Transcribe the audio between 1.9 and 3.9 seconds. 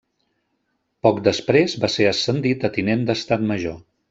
ser ascendit a tinent d'Estat Major.